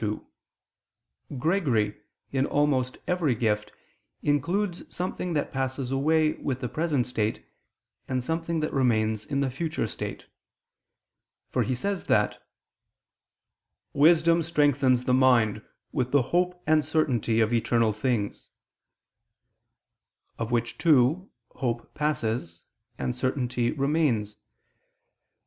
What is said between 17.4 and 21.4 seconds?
eternal things"; of which two,